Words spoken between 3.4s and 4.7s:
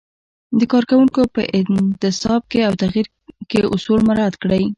کې اصول مراعت کړئ.